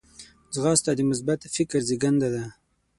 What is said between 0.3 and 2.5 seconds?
ځغاسته د مثبت فکر زیږنده ده